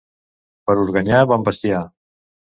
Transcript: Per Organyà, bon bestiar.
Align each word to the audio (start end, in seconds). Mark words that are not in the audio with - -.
Per 0.69 0.75
Organyà, 0.85 1.21
bon 1.33 1.47
bestiar. 1.51 1.85